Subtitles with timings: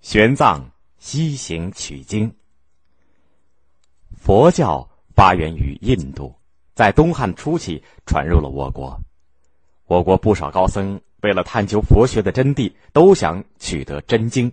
[0.00, 0.62] 玄奘
[0.98, 2.34] 西行取经。
[4.16, 6.34] 佛教发源于印度，
[6.74, 8.98] 在东汉初期传入了我国。
[9.86, 14.50] 我国不少高僧为了探究佛学的真谛，都想取得真经，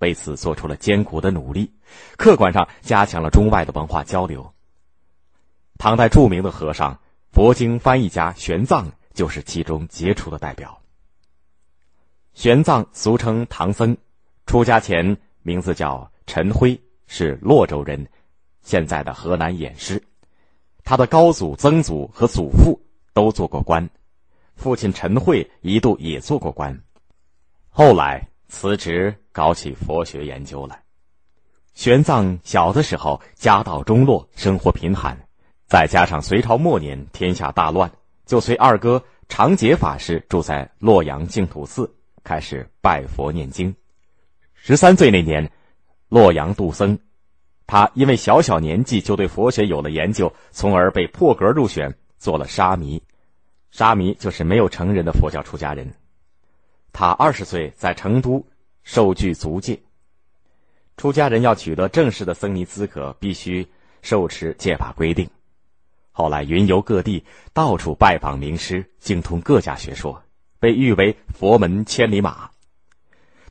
[0.00, 1.72] 为此做出了艰苦的努力。
[2.16, 4.52] 客观上加强了中外的文化交流。
[5.78, 7.00] 唐代著名的和尚、
[7.32, 10.78] 佛经翻译家玄奘就是其中杰出的代表。
[12.34, 13.96] 玄奘俗称唐僧。
[14.46, 18.06] 出家前名字叫陈辉，是洛州人，
[18.62, 20.02] 现在的河南偃师。
[20.84, 22.78] 他的高祖、曾祖和祖父
[23.12, 23.88] 都做过官，
[24.54, 26.78] 父亲陈慧一度也做过官，
[27.70, 30.80] 后来辞职搞起佛学研究来。
[31.72, 35.18] 玄奘小的时候家道中落，生活贫寒，
[35.66, 37.90] 再加上隋朝末年天下大乱，
[38.26, 41.92] 就随二哥长节法师住在洛阳净土寺，
[42.22, 43.74] 开始拜佛念经。
[44.66, 45.52] 十三岁那年，
[46.08, 46.98] 洛阳杜僧，
[47.66, 53.02] 他因为小小年纪就对佛学有了研究，从而被破格入选做了沙弥。
[53.70, 55.92] 沙弥就是没有成人的佛教出家人。
[56.94, 58.42] 他二十岁在成都
[58.84, 59.78] 受具足戒。
[60.96, 63.68] 出家人要取得正式的僧尼资格，必须
[64.00, 65.28] 受持戒法规定。
[66.10, 67.22] 后来云游各地，
[67.52, 70.22] 到处拜访名师，精通各家学说，
[70.58, 72.48] 被誉为佛门千里马。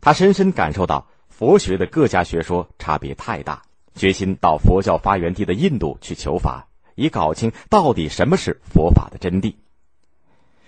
[0.03, 3.61] 他深深感受到佛学的各家学说差别太大，
[3.95, 9.55] 决心到佛教发源地的印度去求法，以搞清到底什么是佛法的真谛。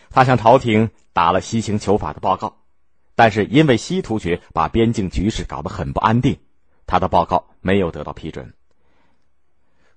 [0.10, 2.56] 他向朝廷打了西行求法的报告，
[3.14, 6.38] 但是因为西突厥把边境局势搞得很不安定，
[6.88, 8.54] 他的报告没有得到批准。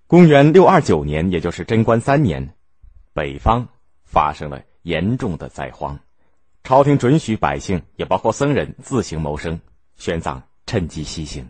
[0.08, 2.56] 公元六二九年，也就是贞观三年，
[3.12, 3.68] 北方
[4.02, 6.00] 发生了严重的灾荒。
[6.68, 9.58] 朝廷准许百姓，也包括僧人自行谋生。
[9.96, 11.48] 玄奘趁机西行。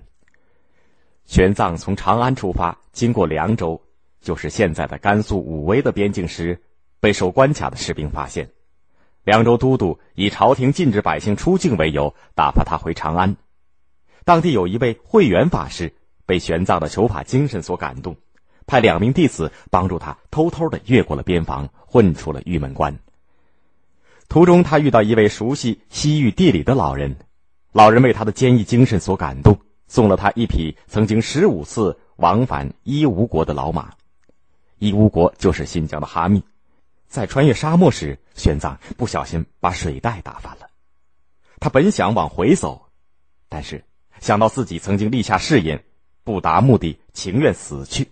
[1.25, 3.83] 玄奘从长安出发，经过凉州，
[4.21, 6.63] 就是现在的甘肃武威的边境时，
[7.01, 8.49] 被守关卡的士兵发现。
[9.25, 13.37] 凉州都督以朝廷禁止百姓出境为由，打发他回长安。
[14.25, 15.93] 当地有一位慧远法师，
[16.27, 18.15] 被玄奘的求法精神所感动，
[18.69, 22.97] 派两名弟子帮助他，偷偷的越过了边防，混出了玉门关。
[24.29, 27.17] 途中，他遇到一位熟悉西域地理的老人，
[27.73, 33.91] 老人为他的坚毅精神所感动，送了他一匹曾经十五次往返伊吾国的老马。
[34.79, 36.43] 伊吾国就是新疆的哈密。
[37.09, 40.69] 在穿越沙漠时，玄奘不小心把水袋打翻了。
[41.59, 42.87] 他本想往回走，
[43.49, 43.83] 但是
[44.21, 45.83] 想到自己曾经立下誓言，
[46.23, 48.07] 不达目的情愿死去，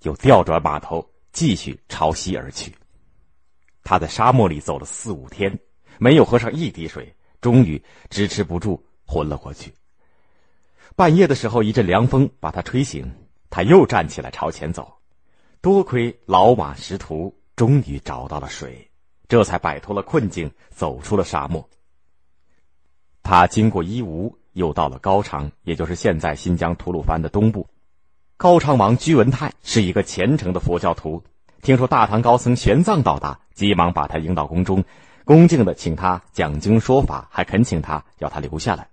[0.00, 2.74] 就调转马头继续朝西而去。
[3.84, 5.56] 他在沙漠里走了四五天，
[5.98, 9.72] 没有喝上一滴水，终于支持不住昏了过去。
[10.96, 13.08] 半夜的时候，一阵凉风把他吹醒，
[13.50, 14.90] 他又站起来朝前走。
[15.60, 18.90] 多亏老马识途，终于找到了水，
[19.28, 21.68] 这才摆脱了困境，走出了沙漠。
[23.22, 27.66] 他经过伊吾，又到了高昌，也就是现在新疆吐鲁番的东部。
[28.36, 31.22] 高昌王居文泰是一个虔诚的佛教徒。
[31.64, 34.84] 听说大唐高僧玄奘到达，急忙把他迎到宫中，
[35.24, 38.86] 恭敬的请他讲经说法，还恳请他要他留下来。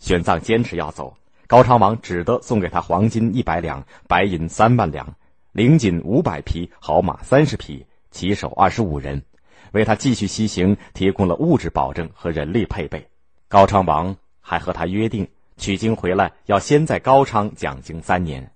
[0.00, 1.16] 玄奘坚持要走，
[1.46, 5.14] 高昌王只得送给他黄金一百两，白银三万两，
[5.52, 9.22] 领锦五百匹，好马三十匹，骑手二十五人，
[9.70, 13.08] 为他继续西行提供了物质保证和人力配备。
[13.46, 15.28] 高昌王还和他约定，
[15.58, 18.50] 取经回来要先在高昌讲经三年。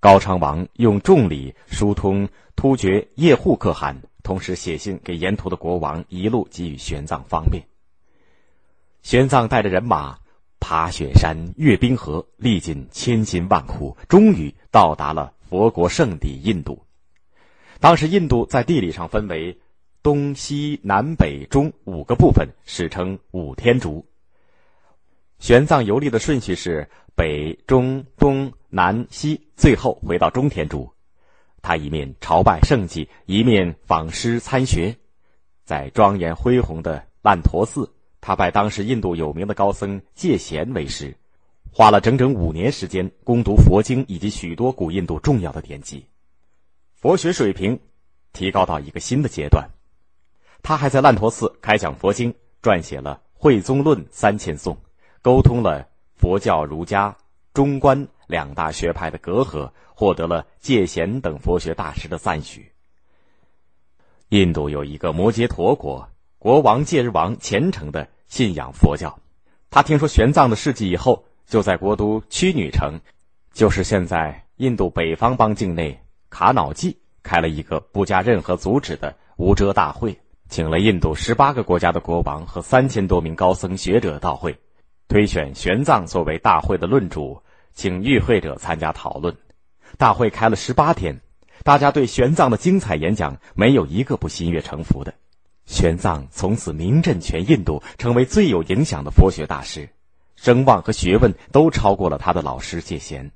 [0.00, 7.64] 高昌王用重礼疏通突厥叶护可汗，同时写信给沿途的国王，一路给予玄奘方便。
[9.02, 10.18] 玄奘带着人马
[10.60, 16.82] 爬雪山、越冰河，历尽千辛万苦，终于到达了佛国圣地印度。
[17.80, 19.58] 当时印度在地理上分为
[20.02, 24.06] 东西南北中五个部分，史称五天竺。
[25.38, 28.52] 玄奘游历的顺序是北、中、东。
[28.68, 30.92] 南西，最后回到中天竺，
[31.62, 34.94] 他一面朝拜圣迹，一面访师参学。
[35.64, 37.90] 在庄严恢宏的烂陀寺，
[38.20, 41.16] 他拜当时印度有名的高僧戒贤为师，
[41.72, 46.04] 花了整整五年时间攻读佛经以及许多古印度重要的典籍，
[46.94, 47.80] 佛学水平
[48.34, 49.66] 提高到一个新的阶段。
[50.62, 54.76] 他还在烂陀寺开讲佛经，撰写了《慧宗论》三千颂，
[55.26, 57.16] 沟通了佛教、儒家、
[57.52, 58.06] 中观。
[58.28, 62.70] 两大学派的隔阂，获得了戒贤等佛学大师的赞许。
[64.28, 66.08] 印度有一个摩羯陀国，
[66.38, 69.18] 国王戒日王虔诚的信仰佛教，
[69.68, 73.00] 他听说玄奘的事迹以后，就在国都屈女城，
[73.52, 76.00] 就是现在印度北方邦境内
[76.30, 80.16] 卡瑙季，开了一个不加任何阻止的无遮大会，
[80.48, 84.56] 请了印度十八个国家的国王和三千多名高僧学者到会，
[85.08, 87.42] 推选玄奘作为大会的论主，
[87.74, 89.36] 请与会者参加讨论。
[89.96, 91.20] 大会开了十八天，
[91.62, 95.14] 大家对玄奘的精彩演讲没有一个不心悦诚服的。
[95.64, 99.88] 玄奘从此名震全印度，成为最有影响的佛学大师，
[100.34, 103.30] 声望和学问都超过了他的老师戒贤。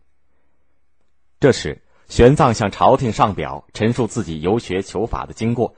[1.38, 5.74] 这时，玄奘向朝廷上表，陈述自己游学求法的经过，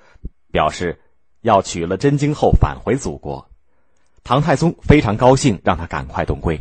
[0.51, 1.01] 表示
[1.43, 3.47] 要取了真经后返回祖国。
[4.25, 6.61] 唐太宗非常高兴，让他赶快动归。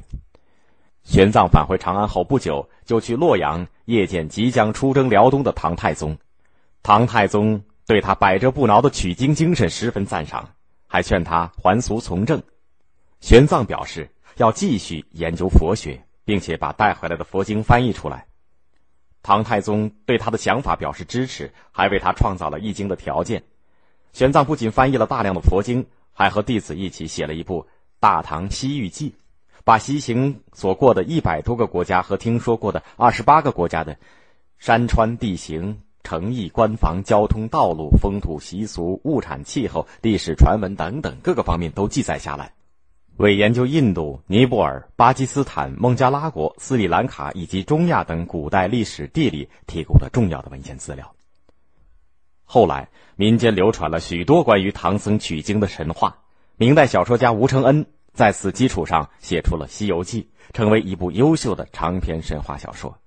[1.03, 6.17] 玄奘返回长安后不久，就去洛阳谒见即将出征辽东的唐太宗。
[6.83, 7.61] 唐太宗。
[7.87, 10.47] 对他百折不挠的取经精神十分赞赏，
[10.87, 12.41] 还劝他还俗从政。
[13.19, 18.27] 玄奘表示要继续研究佛学，并且把带回来的佛经翻译出来。
[19.21, 23.43] 唐太宗对他的想法表示支持，还为他创造了译经的条件。
[24.13, 25.85] 玄奘不仅翻译了大量的佛经，
[26.21, 27.63] 还和弟子一起写了一部
[27.99, 29.09] 《大唐西域记》，
[29.63, 33.97] 把西行所过的一百多个国家和听说过的二十八个国家的
[34.59, 35.79] 山川地形。
[36.03, 42.51] 城邑、官房、交通、道路、风土习俗、物产、气候、历史传闻等等各个方面都记载下来，
[43.17, 51.09] 为研究印度、尼泊尔、巴基斯坦、孟加拉国、斯里兰卡以及中亚等古代历史地理提供了重要的文献资料。
[52.53, 56.17] 后来，民间流传了许多关于唐僧取经的神话，
[56.57, 62.97] 明代小说家吴承恩在此基础上写出了《西游记》，成为一部优秀的长篇神话小说。